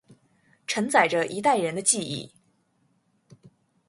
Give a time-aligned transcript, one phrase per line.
[0.65, 2.31] 承载着一代人的记忆